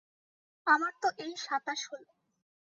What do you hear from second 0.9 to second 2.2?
তো এই সাতাশ হল।